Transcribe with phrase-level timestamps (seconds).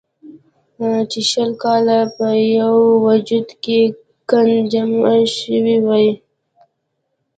[1.11, 3.81] چې شل کاله پۀ يو وجود کښې
[4.29, 6.09] ګند جمع شوے وي